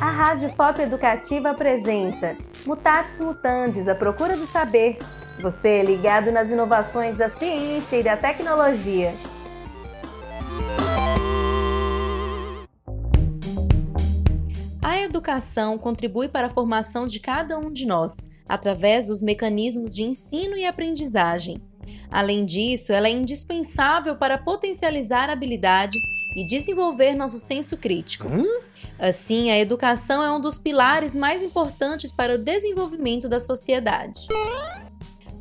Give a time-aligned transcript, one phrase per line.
[0.00, 4.98] A Rádio Pop Educativa apresenta Mutatis Mutandis, a procura do saber.
[5.40, 9.14] Você é ligado nas inovações da ciência e da tecnologia.
[14.82, 20.02] A educação contribui para a formação de cada um de nós, através dos mecanismos de
[20.02, 21.58] ensino e aprendizagem.
[22.10, 26.02] Além disso, ela é indispensável para potencializar habilidades
[26.34, 28.28] e desenvolver nosso senso crítico.
[28.28, 28.60] Hum?
[28.98, 34.28] Assim, a educação é um dos pilares mais importantes para o desenvolvimento da sociedade.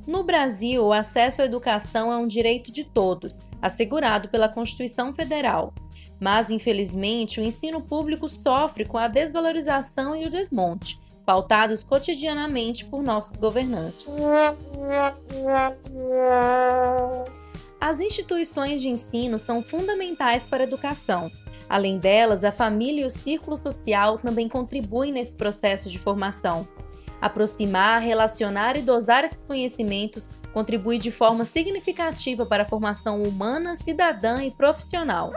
[0.07, 5.73] No Brasil, o acesso à educação é um direito de todos, assegurado pela Constituição Federal.
[6.20, 13.03] Mas, infelizmente, o ensino público sofre com a desvalorização e o desmonte, pautados cotidianamente por
[13.03, 14.16] nossos governantes.
[17.89, 21.31] As instituições de ensino são fundamentais para a educação.
[21.67, 26.67] Além delas, a família e o círculo social também contribuem nesse processo de formação.
[27.19, 34.44] Aproximar, relacionar e dosar esses conhecimentos contribui de forma significativa para a formação humana, cidadã
[34.44, 35.31] e profissional.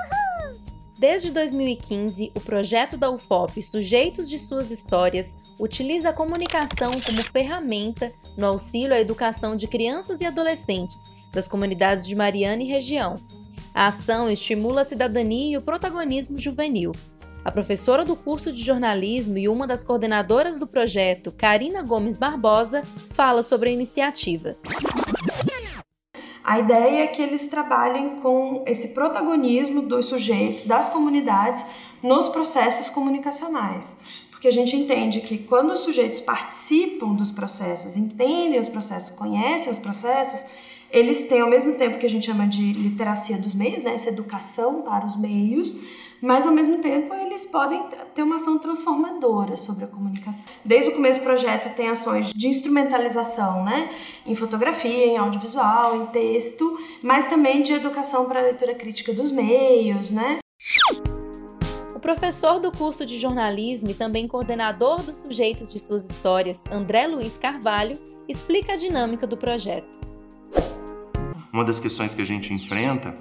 [0.99, 8.13] Desde 2015, o projeto da UFOP Sujeitos de Suas Histórias utiliza a comunicação como ferramenta
[8.37, 13.17] no auxílio à educação de crianças e adolescentes das comunidades de Mariana e região.
[13.75, 16.93] A ação estimula a cidadania e o protagonismo juvenil.
[17.45, 22.83] A professora do curso de jornalismo e uma das coordenadoras do projeto, Karina Gomes Barbosa,
[22.85, 24.57] fala sobre a iniciativa.
[26.45, 31.65] A ideia é que eles trabalhem com esse protagonismo dos sujeitos, das comunidades,
[32.03, 33.97] nos processos comunicacionais.
[34.31, 39.71] Porque a gente entende que quando os sujeitos participam dos processos, entendem os processos, conhecem
[39.71, 40.47] os processos,
[40.93, 44.11] eles têm, ao mesmo tempo que a gente chama de literacia dos meios, né, essa
[44.11, 45.75] educação para os meios,
[46.21, 47.83] mas ao mesmo tempo eles podem
[48.15, 50.53] ter uma ação transformadora sobre a comunicação.
[50.63, 53.91] Desde o começo do projeto tem ações de instrumentalização, né,
[54.27, 59.33] em fotografia, em audiovisual, em texto, mas também de educação para a leitura crítica dos
[59.33, 60.39] meios, né?
[61.97, 67.07] O professor do curso de jornalismo e também coordenador dos sujeitos de suas histórias, André
[67.07, 67.99] Luiz Carvalho,
[68.29, 70.12] explica a dinâmica do projeto.
[71.53, 73.15] Uma das questões que a gente enfrenta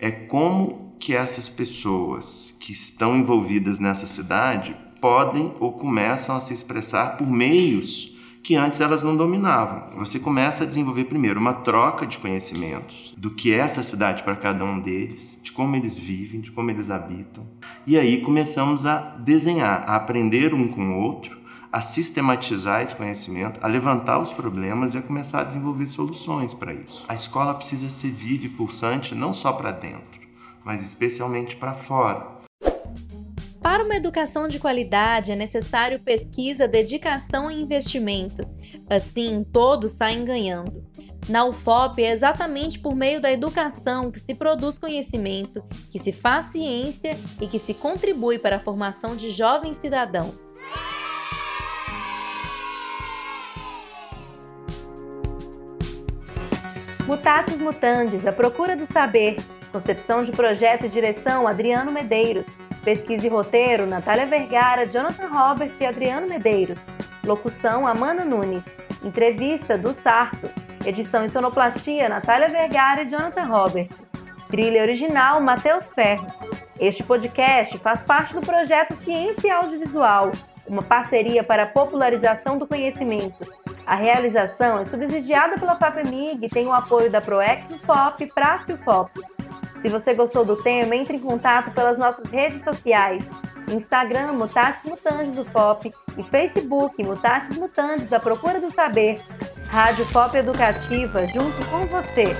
[0.00, 6.52] é como que essas pessoas que estão envolvidas nessa cidade podem ou começam a se
[6.52, 9.96] expressar por meios que antes elas não dominavam.
[9.98, 14.36] Você começa a desenvolver primeiro uma troca de conhecimentos do que é essa cidade para
[14.36, 17.46] cada um deles, de como eles vivem, de como eles habitam.
[17.86, 21.37] E aí começamos a desenhar, a aprender um com o outro,
[21.72, 26.72] a sistematizar esse conhecimento, a levantar os problemas e a começar a desenvolver soluções para
[26.72, 27.04] isso.
[27.08, 30.20] A escola precisa ser viva e pulsante não só para dentro,
[30.64, 32.38] mas especialmente para fora.
[33.60, 38.42] Para uma educação de qualidade é necessário pesquisa, dedicação e investimento.
[38.88, 40.86] Assim, todos saem ganhando.
[41.28, 46.46] Na UFOP é exatamente por meio da educação que se produz conhecimento, que se faz
[46.46, 50.56] ciência e que se contribui para a formação de jovens cidadãos.
[57.08, 59.36] Mutatis Mutandis, a procura do saber.
[59.72, 62.46] Concepção de projeto e direção, Adriano Medeiros.
[62.84, 66.78] Pesquisa e roteiro, Natália Vergara, Jonathan Robert e Adriano Medeiros.
[67.24, 68.76] Locução, Amanda Nunes.
[69.02, 70.50] Entrevista, do Sarto.
[70.84, 73.88] Edição e sonoplastia, Natália Vergara e Jonathan Robert.
[74.50, 76.26] Trilha original, Matheus Ferro.
[76.78, 80.30] Este podcast faz parte do projeto Ciência Audiovisual,
[80.66, 83.48] uma parceria para a popularização do conhecimento
[83.88, 89.18] a realização é subsidiada pela FAPEMIG e tem o apoio da ProEx FOP, Praça FOP.
[89.80, 93.24] Se você gostou do tema, entre em contato pelas nossas redes sociais.
[93.72, 99.22] Instagram, Mutatis Mutandis FOP e Facebook, Mutatis Mutandis, a procura do saber.
[99.68, 102.36] Rádio FOP Educativa, junto com você.